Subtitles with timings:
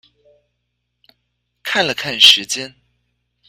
[1.61, 2.73] 看了看時間